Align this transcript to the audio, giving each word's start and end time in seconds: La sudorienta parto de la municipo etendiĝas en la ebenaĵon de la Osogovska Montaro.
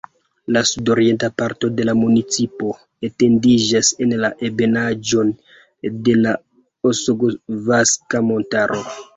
La 0.55 0.61
sudorienta 0.67 1.27
parto 1.41 1.69
de 1.79 1.83
la 1.89 1.93
municipo 1.99 2.71
etendiĝas 3.09 3.93
en 4.07 4.17
la 4.23 4.33
ebenaĵon 4.51 5.31
de 6.09 6.17
la 6.25 6.35
Osogovska 6.95 8.25
Montaro. 8.33 8.85